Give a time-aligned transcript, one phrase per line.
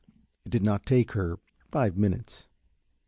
[0.45, 1.37] It did not take her
[1.69, 2.47] five minutes.